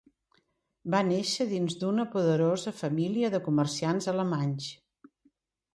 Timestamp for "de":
3.35-3.45